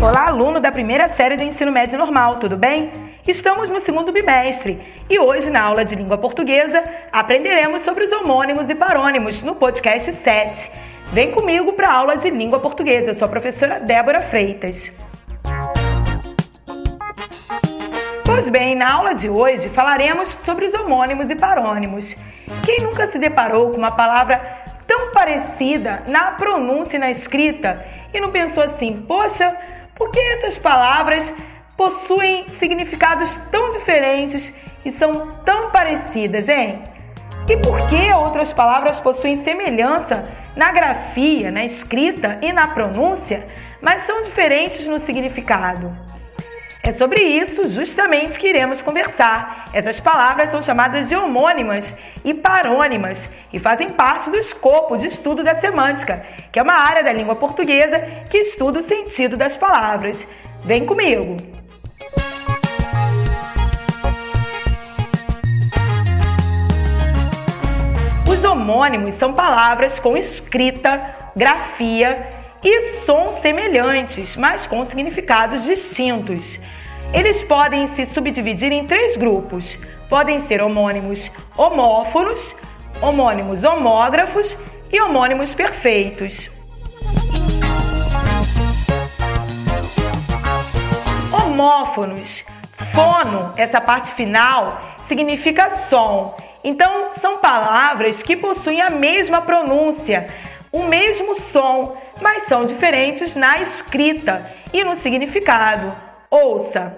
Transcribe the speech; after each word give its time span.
Olá, 0.00 0.28
aluno 0.28 0.58
da 0.58 0.72
primeira 0.72 1.06
série 1.08 1.36
do 1.36 1.42
ensino 1.42 1.70
médio 1.70 1.98
normal, 1.98 2.36
tudo 2.36 2.56
bem? 2.56 2.90
Estamos 3.28 3.70
no 3.70 3.78
segundo 3.80 4.10
bimestre 4.10 4.80
e 5.10 5.18
hoje, 5.18 5.50
na 5.50 5.60
aula 5.60 5.84
de 5.84 5.94
língua 5.94 6.16
portuguesa, 6.16 6.82
aprenderemos 7.12 7.82
sobre 7.82 8.04
os 8.04 8.12
homônimos 8.12 8.70
e 8.70 8.74
parônimos 8.74 9.42
no 9.42 9.54
podcast 9.54 10.10
7. 10.14 10.70
Vem 11.08 11.30
comigo 11.30 11.74
para 11.74 11.88
a 11.88 11.94
aula 11.94 12.16
de 12.16 12.30
língua 12.30 12.58
portuguesa. 12.58 13.10
Eu 13.10 13.14
sou 13.14 13.26
a 13.26 13.30
professora 13.30 13.80
Débora 13.80 14.22
Freitas. 14.22 14.90
Pois 18.36 18.50
bem, 18.50 18.74
na 18.74 18.92
aula 18.92 19.14
de 19.14 19.30
hoje 19.30 19.70
falaremos 19.70 20.28
sobre 20.44 20.66
os 20.66 20.74
homônimos 20.74 21.30
e 21.30 21.34
parônimos. 21.34 22.14
Quem 22.66 22.82
nunca 22.82 23.06
se 23.06 23.18
deparou 23.18 23.70
com 23.70 23.78
uma 23.78 23.92
palavra 23.92 24.38
tão 24.86 25.10
parecida 25.10 26.02
na 26.06 26.32
pronúncia 26.32 26.96
e 26.96 26.98
na 26.98 27.10
escrita 27.10 27.82
e 28.12 28.20
não 28.20 28.30
pensou 28.30 28.62
assim, 28.62 29.02
poxa, 29.08 29.56
por 29.94 30.10
que 30.10 30.20
essas 30.20 30.58
palavras 30.58 31.32
possuem 31.78 32.46
significados 32.58 33.34
tão 33.50 33.70
diferentes 33.70 34.54
e 34.84 34.90
são 34.90 35.38
tão 35.42 35.70
parecidas, 35.70 36.46
hein? 36.46 36.82
E 37.48 37.56
por 37.56 37.88
que 37.88 38.12
outras 38.12 38.52
palavras 38.52 39.00
possuem 39.00 39.36
semelhança 39.36 40.28
na 40.54 40.72
grafia, 40.72 41.50
na 41.50 41.64
escrita 41.64 42.38
e 42.42 42.52
na 42.52 42.68
pronúncia, 42.68 43.48
mas 43.80 44.02
são 44.02 44.22
diferentes 44.22 44.86
no 44.86 44.98
significado? 44.98 45.90
É 46.86 46.92
sobre 46.92 47.20
isso 47.20 47.66
justamente 47.66 48.38
que 48.38 48.46
iremos 48.46 48.80
conversar. 48.80 49.64
Essas 49.72 49.98
palavras 49.98 50.50
são 50.50 50.62
chamadas 50.62 51.08
de 51.08 51.16
homônimas 51.16 51.92
e 52.24 52.32
parônimas 52.32 53.28
e 53.52 53.58
fazem 53.58 53.90
parte 53.90 54.30
do 54.30 54.36
escopo 54.36 54.96
de 54.96 55.08
estudo 55.08 55.42
da 55.42 55.56
semântica, 55.56 56.24
que 56.52 56.60
é 56.60 56.62
uma 56.62 56.74
área 56.74 57.02
da 57.02 57.12
língua 57.12 57.34
portuguesa 57.34 57.98
que 58.30 58.38
estuda 58.38 58.78
o 58.78 58.84
sentido 58.84 59.36
das 59.36 59.56
palavras. 59.56 60.28
Vem 60.62 60.86
comigo! 60.86 61.36
Os 68.30 68.44
homônimos 68.44 69.14
são 69.14 69.32
palavras 69.32 69.98
com 69.98 70.16
escrita, 70.16 71.32
grafia 71.34 72.35
e 72.62 73.00
som 73.04 73.32
semelhantes, 73.40 74.36
mas 74.36 74.66
com 74.66 74.84
significados 74.84 75.64
distintos. 75.64 76.58
Eles 77.12 77.42
podem 77.42 77.86
se 77.86 78.04
subdividir 78.04 78.72
em 78.72 78.86
três 78.86 79.16
grupos. 79.16 79.78
Podem 80.08 80.38
ser 80.38 80.62
homônimos 80.62 81.30
homófonos, 81.56 82.54
homônimos 83.00 83.64
homógrafos 83.64 84.56
e 84.92 85.00
homônimos 85.00 85.54
perfeitos. 85.54 86.50
Homófonos, 91.32 92.44
fono, 92.94 93.52
essa 93.56 93.80
parte 93.80 94.12
final, 94.12 94.80
significa 95.04 95.70
som. 95.70 96.36
Então, 96.62 97.10
são 97.10 97.38
palavras 97.38 98.22
que 98.22 98.36
possuem 98.36 98.80
a 98.80 98.90
mesma 98.90 99.40
pronúncia, 99.40 100.28
o 100.76 100.84
mesmo 100.84 101.40
som, 101.40 101.96
mas 102.20 102.44
são 102.44 102.66
diferentes 102.66 103.34
na 103.34 103.60
escrita 103.62 104.44
e 104.72 104.84
no 104.84 104.94
significado. 104.94 105.90
Ouça: 106.30 106.94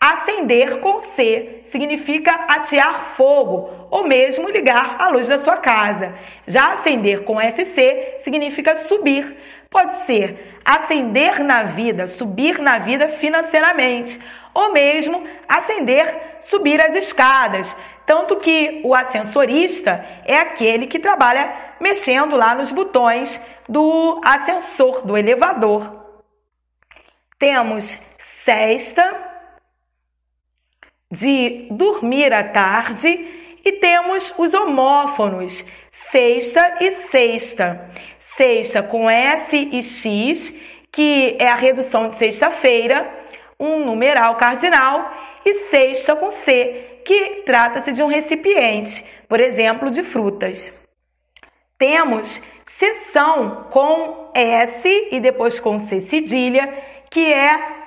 acender 0.00 0.80
com 0.80 0.98
C 0.98 1.60
significa 1.64 2.32
atear 2.48 3.14
fogo 3.16 3.70
ou 3.88 4.04
mesmo 4.04 4.48
ligar 4.48 4.96
a 4.98 5.08
luz 5.08 5.28
da 5.28 5.38
sua 5.38 5.56
casa. 5.56 6.12
Já 6.44 6.72
acender 6.72 7.22
com 7.22 7.38
SC 7.40 8.16
significa 8.18 8.76
subir. 8.76 9.36
Pode 9.70 9.92
ser 10.04 10.58
ascender 10.64 11.44
na 11.44 11.62
vida, 11.62 12.08
subir 12.08 12.58
na 12.58 12.78
vida 12.78 13.06
financeiramente, 13.06 14.20
ou 14.52 14.72
mesmo 14.72 15.24
ascender, 15.48 16.38
subir 16.40 16.84
as 16.84 16.96
escadas. 16.96 17.76
Tanto 18.10 18.38
que 18.38 18.80
o 18.82 18.92
ascensorista 18.92 20.04
é 20.24 20.36
aquele 20.36 20.88
que 20.88 20.98
trabalha 20.98 21.76
mexendo 21.78 22.34
lá 22.34 22.56
nos 22.56 22.72
botões 22.72 23.40
do 23.68 24.20
ascensor, 24.24 25.06
do 25.06 25.16
elevador. 25.16 26.10
Temos 27.38 27.84
sexta, 28.18 29.16
de 31.08 31.68
dormir 31.70 32.32
à 32.32 32.42
tarde, 32.42 33.06
e 33.64 33.72
temos 33.74 34.34
os 34.36 34.54
homófonos, 34.54 35.64
sexta 35.92 36.78
e 36.80 36.90
sexta. 36.90 37.92
Sexta 38.18 38.82
com 38.82 39.08
S 39.08 39.56
e 39.56 39.80
X, 39.84 40.52
que 40.90 41.36
é 41.38 41.46
a 41.46 41.54
redução 41.54 42.08
de 42.08 42.16
sexta-feira, 42.16 43.08
um 43.56 43.84
numeral 43.84 44.34
cardinal, 44.34 45.12
e 45.44 45.54
sexta 45.70 46.16
com 46.16 46.32
C, 46.32 46.89
que 47.04 47.42
trata-se 47.44 47.92
de 47.92 48.02
um 48.02 48.06
recipiente, 48.06 49.04
por 49.28 49.40
exemplo, 49.40 49.90
de 49.90 50.02
frutas. 50.02 50.72
Temos 51.78 52.40
seção 52.66 53.68
com 53.70 54.30
S 54.34 55.08
e 55.10 55.20
depois 55.20 55.58
com 55.58 55.80
C 55.86 56.00
cedilha, 56.00 56.72
que 57.10 57.32
é 57.32 57.80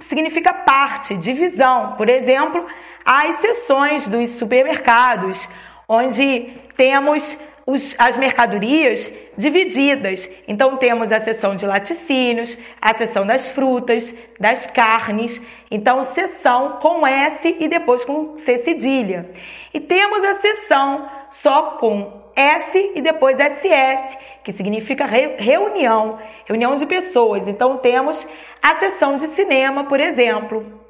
significa 0.00 0.52
parte, 0.52 1.16
divisão. 1.16 1.94
Por 1.96 2.08
exemplo, 2.08 2.66
as 3.04 3.38
seções 3.38 4.08
dos 4.08 4.30
supermercados, 4.30 5.48
onde 5.88 6.52
temos 6.76 7.36
os, 7.66 7.94
as 7.98 8.16
mercadorias 8.16 9.12
divididas. 9.36 10.28
Então, 10.46 10.76
temos 10.76 11.10
a 11.10 11.20
seção 11.20 11.56
de 11.56 11.66
laticínios, 11.66 12.56
a 12.80 12.92
seção 12.94 13.26
das 13.26 13.48
frutas, 13.48 14.14
das 14.38 14.66
carnes. 14.66 15.40
Então, 15.70 16.04
seção 16.04 16.78
com 16.80 17.06
S 17.06 17.56
e 17.58 17.68
depois 17.68 18.04
com 18.04 18.36
C 18.36 18.58
cedilha. 18.58 19.30
E 19.72 19.80
temos 19.80 20.22
a 20.22 20.34
seção 20.36 21.08
só 21.30 21.76
com 21.78 22.22
S 22.36 22.92
e 22.94 23.00
depois 23.00 23.38
SS, 23.38 24.16
que 24.44 24.52
significa 24.52 25.06
reunião, 25.06 26.18
reunião 26.44 26.76
de 26.76 26.84
pessoas. 26.84 27.48
Então, 27.48 27.78
temos 27.78 28.26
a 28.62 28.74
sessão 28.76 29.16
de 29.16 29.26
cinema, 29.28 29.84
por 29.84 30.00
exemplo. 30.00 30.84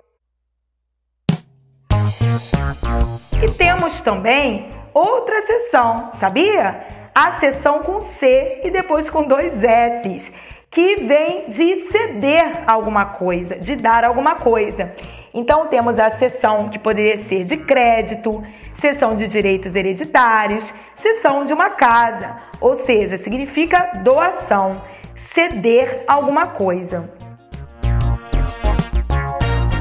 E 3.42 3.50
temos 3.56 4.00
também 4.00 4.72
outra 4.94 5.42
sessão, 5.42 6.12
sabia? 6.20 6.86
A 7.14 7.32
sessão 7.32 7.82
com 7.82 8.00
C 8.00 8.60
e 8.64 8.70
depois 8.70 9.10
com 9.10 9.24
dois 9.24 9.62
S, 9.62 10.32
que 10.70 10.96
vem 10.96 11.48
de 11.48 11.76
ceder 11.90 12.64
alguma 12.66 13.04
coisa, 13.04 13.56
de 13.56 13.76
dar 13.76 14.04
alguma 14.04 14.36
coisa. 14.36 14.94
Então 15.32 15.66
temos 15.66 15.98
a 15.98 16.12
sessão 16.12 16.68
que 16.68 16.78
poderia 16.78 17.16
ser 17.16 17.44
de 17.44 17.56
crédito, 17.56 18.42
sessão 18.74 19.16
de 19.16 19.26
direitos 19.26 19.74
hereditários, 19.74 20.72
sessão 20.94 21.44
de 21.44 21.52
uma 21.52 21.70
casa, 21.70 22.36
ou 22.60 22.76
seja, 22.84 23.18
significa 23.18 24.00
doação, 24.02 24.80
ceder 25.16 26.04
alguma 26.06 26.46
coisa. 26.46 27.10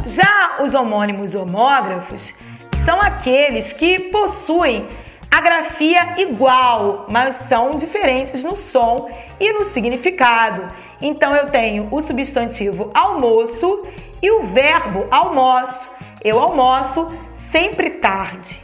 Já 0.06 0.64
os 0.64 0.76
homônimos 0.76 1.34
homógrafos 1.34 2.34
são 2.86 3.00
aqueles 3.02 3.74
que 3.74 3.98
possuem 4.12 4.88
a 5.34 5.42
grafia 5.42 6.14
igual, 6.18 7.08
mas 7.10 7.36
são 7.48 7.72
diferentes 7.72 8.44
no 8.44 8.56
som 8.56 9.10
e 9.40 9.52
no 9.52 9.66
significado. 9.66 10.68
Então 11.02 11.36
eu 11.36 11.48
tenho 11.48 11.88
o 11.90 12.04
substantivo 12.04 12.92
almoço 12.94 13.84
e 14.22 14.30
o 14.30 14.44
verbo 14.44 15.08
almoço. 15.10 15.90
Eu 16.24 16.40
almoço 16.40 17.10
sempre 17.34 17.90
tarde. 17.90 18.62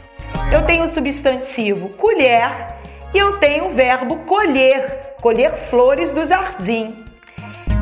Eu 0.52 0.64
tenho 0.64 0.84
o 0.84 0.88
substantivo 0.90 1.88
colher 1.88 2.76
e 3.12 3.18
eu 3.18 3.38
tenho 3.38 3.66
o 3.66 3.74
verbo 3.74 4.18
colher, 4.18 5.16
colher 5.20 5.50
flores 5.70 6.12
do 6.12 6.24
jardim. 6.24 7.04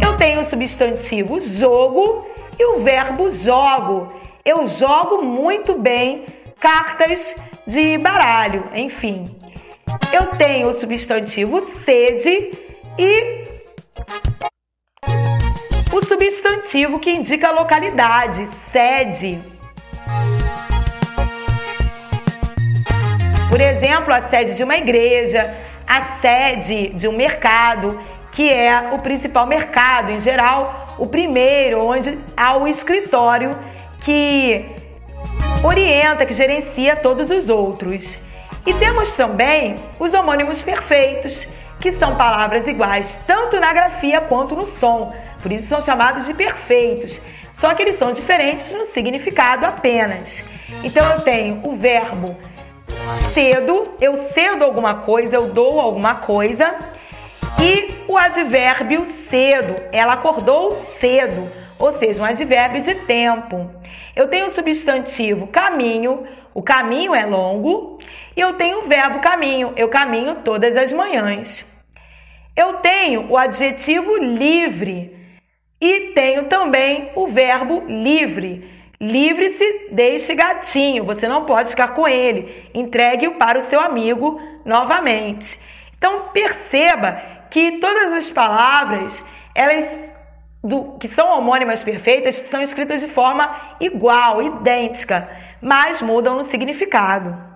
Eu 0.02 0.16
tenho 0.16 0.40
o 0.40 0.46
substantivo 0.46 1.38
jogo 1.40 2.26
e 2.58 2.64
o 2.64 2.80
verbo 2.82 3.28
jogo. 3.28 4.08
Eu 4.42 4.66
jogo 4.66 5.20
muito 5.20 5.74
bem 5.74 6.24
cartas 6.58 7.34
de 7.68 7.98
baralho, 7.98 8.64
enfim. 8.74 9.36
Eu 10.10 10.28
tenho 10.38 10.70
o 10.70 10.80
substantivo 10.80 11.60
sede 11.84 12.50
e 12.98 13.44
o 15.92 16.02
substantivo 16.02 16.98
que 16.98 17.10
indica 17.10 17.48
a 17.48 17.52
localidade, 17.52 18.46
sede. 18.72 19.38
Por 23.50 23.60
exemplo, 23.60 24.14
a 24.14 24.22
sede 24.22 24.56
de 24.56 24.64
uma 24.64 24.76
igreja, 24.76 25.54
a 25.86 26.16
sede 26.20 26.88
de 26.94 27.06
um 27.06 27.12
mercado, 27.12 28.00
que 28.32 28.48
é 28.48 28.92
o 28.92 28.98
principal 29.00 29.46
mercado 29.46 30.10
em 30.10 30.20
geral, 30.20 30.96
o 30.98 31.06
primeiro 31.06 31.80
onde 31.80 32.18
há 32.34 32.56
o 32.56 32.66
escritório 32.66 33.54
que 34.00 34.77
orienta, 35.62 36.24
que 36.24 36.34
gerencia 36.34 36.96
todos 36.96 37.30
os 37.30 37.48
outros. 37.48 38.18
E 38.66 38.74
temos 38.74 39.12
também 39.12 39.76
os 39.98 40.14
homônimos 40.14 40.62
perfeitos, 40.62 41.46
que 41.80 41.92
são 41.92 42.16
palavras 42.16 42.66
iguais 42.66 43.18
tanto 43.26 43.58
na 43.60 43.72
grafia 43.72 44.20
quanto 44.20 44.54
no 44.54 44.66
som, 44.66 45.14
por 45.42 45.52
isso 45.52 45.68
são 45.68 45.80
chamados 45.82 46.26
de 46.26 46.34
perfeitos. 46.34 47.20
Só 47.52 47.74
que 47.74 47.82
eles 47.82 47.96
são 47.96 48.12
diferentes 48.12 48.70
no 48.72 48.86
significado 48.86 49.66
apenas. 49.66 50.44
Então 50.84 51.04
eu 51.12 51.20
tenho 51.22 51.60
o 51.64 51.76
verbo 51.76 52.36
cedo, 53.32 53.88
eu 54.00 54.16
cedo 54.32 54.64
alguma 54.64 54.94
coisa, 54.96 55.36
eu 55.36 55.48
dou 55.48 55.80
alguma 55.80 56.16
coisa, 56.16 56.74
e 57.60 57.88
o 58.06 58.16
advérbio 58.16 59.06
cedo, 59.06 59.74
ela 59.92 60.14
acordou 60.14 60.72
cedo, 61.00 61.50
ou 61.78 61.92
seja, 61.94 62.22
um 62.22 62.26
advérbio 62.26 62.82
de 62.82 62.94
tempo. 62.94 63.70
Eu 64.18 64.26
tenho 64.26 64.46
o 64.46 64.50
substantivo 64.50 65.46
caminho, 65.46 66.26
o 66.52 66.60
caminho 66.60 67.14
é 67.14 67.24
longo, 67.24 68.00
e 68.36 68.40
eu 68.40 68.54
tenho 68.54 68.80
o 68.80 68.82
verbo 68.82 69.20
caminho, 69.20 69.72
eu 69.76 69.88
caminho 69.88 70.38
todas 70.44 70.76
as 70.76 70.92
manhãs. 70.92 71.64
Eu 72.56 72.78
tenho 72.78 73.30
o 73.30 73.36
adjetivo 73.36 74.16
livre 74.16 75.16
e 75.80 76.10
tenho 76.16 76.46
também 76.46 77.12
o 77.14 77.28
verbo 77.28 77.84
livre. 77.86 78.68
Livre-se 79.00 79.90
deste 79.92 80.34
gatinho, 80.34 81.04
você 81.04 81.28
não 81.28 81.44
pode 81.44 81.70
ficar 81.70 81.94
com 81.94 82.08
ele. 82.08 82.68
Entregue-o 82.74 83.36
para 83.36 83.58
o 83.58 83.62
seu 83.62 83.78
amigo 83.78 84.40
novamente. 84.64 85.60
Então 85.96 86.30
perceba 86.32 87.22
que 87.52 87.78
todas 87.78 88.12
as 88.14 88.28
palavras, 88.28 89.24
elas 89.54 90.17
do, 90.62 90.98
que 90.98 91.08
são 91.08 91.38
homônimas 91.38 91.82
perfeitas, 91.82 92.36
são 92.36 92.60
escritas 92.62 93.00
de 93.00 93.08
forma 93.08 93.74
igual, 93.80 94.42
idêntica, 94.42 95.28
mas 95.60 96.02
mudam 96.02 96.36
no 96.36 96.44
significado. 96.44 97.48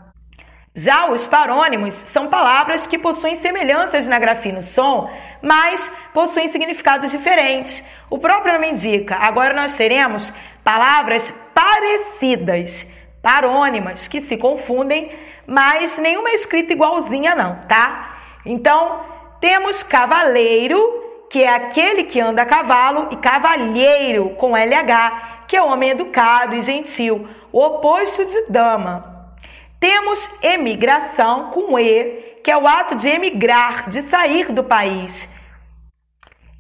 Já 0.75 1.11
os 1.11 1.27
parônimos 1.27 1.93
são 1.93 2.29
palavras 2.29 2.87
que 2.87 2.97
possuem 2.97 3.37
semelhanças 3.37 4.07
na 4.07 4.19
grafia 4.19 4.53
e 4.53 4.55
no 4.55 4.63
som, 4.63 5.11
mas 5.43 5.87
possuem 6.15 6.49
significados 6.49 7.11
diferentes. 7.11 7.85
O 8.09 8.19
próprio 8.19 8.55
nome 8.55 8.71
indica. 8.71 9.17
Agora 9.17 9.53
nós 9.53 9.77
teremos 9.77 10.33
palavras 10.65 11.31
parecidas, 11.55 12.87
parônimas, 13.21 14.09
que 14.09 14.23
se 14.23 14.39
confundem, 14.39 15.13
mas 15.47 15.99
nenhuma 15.99 16.31
é 16.31 16.35
escrita 16.35 16.73
igualzinha 16.73 17.35
não, 17.35 17.57
tá? 17.69 18.21
Então, 18.47 19.01
temos 19.41 19.83
cavaleiro, 19.83 21.02
que 21.33 21.43
é 21.43 21.49
aquele 21.49 22.05
que 22.05 22.21
anda 22.21 22.43
a 22.43 22.47
cavalo, 22.47 23.09
e 23.11 23.17
cavalheiro, 23.17 24.37
com 24.37 24.55
LH, 24.55 25.47
que 25.49 25.57
é 25.57 25.63
homem 25.63 25.89
educado 25.89 26.55
e 26.55 26.61
gentil, 26.61 27.27
o 27.51 27.59
oposto 27.59 28.23
de 28.27 28.51
dama. 28.51 29.35
Temos 29.81 30.29
emigração 30.43 31.51
com 31.51 31.79
E, 31.79 32.39
que 32.45 32.51
é 32.51 32.57
o 32.57 32.69
ato 32.69 32.97
de 32.97 33.09
emigrar, 33.09 33.89
de 33.89 34.03
sair 34.03 34.53
do 34.53 34.63
país. 34.63 35.27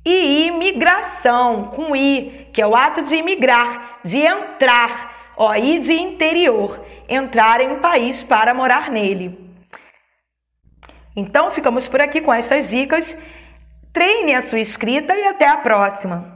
E 0.02 0.46
imigração 0.46 1.64
com 1.76 1.94
I, 1.94 2.48
que 2.50 2.62
é 2.62 2.66
o 2.66 2.74
ato 2.74 3.02
de 3.02 3.14
imigrar, 3.14 3.98
de 4.02 4.20
entrar, 4.20 5.34
ó, 5.36 5.54
e 5.54 5.80
de 5.80 5.92
interior, 5.92 6.82
entrar 7.06 7.60
em 7.60 7.72
um 7.72 7.80
país 7.80 8.22
para 8.22 8.54
morar 8.54 8.90
nele. 8.90 9.38
Então 11.14 11.50
ficamos 11.50 11.86
por 11.86 12.00
aqui 12.00 12.22
com 12.22 12.32
estas 12.32 12.70
dicas. 12.70 13.14
Treine 13.92 14.34
a 14.34 14.40
sua 14.40 14.60
escrita 14.60 15.14
e 15.14 15.26
até 15.26 15.46
a 15.46 15.58
próxima! 15.58 16.31